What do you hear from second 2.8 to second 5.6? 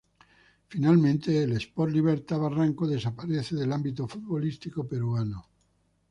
desaparece del ámbito futbolístico peruano.